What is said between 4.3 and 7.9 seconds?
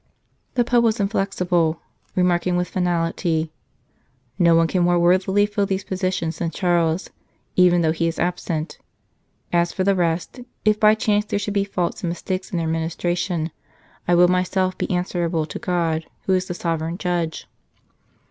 No one can more worthily fill these positions than Charles, even